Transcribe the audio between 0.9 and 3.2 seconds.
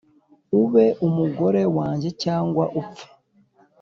umugore wanjye cyangwa upfe